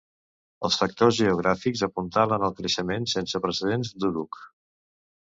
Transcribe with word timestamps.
Els 0.69 0.77
factors 0.83 1.19
geogràfics 1.19 1.85
apuntalen 1.89 2.49
el 2.49 2.57
creixement 2.63 3.09
sense 3.17 3.45
precedents 3.47 3.97
d'Uruk. 4.01 4.45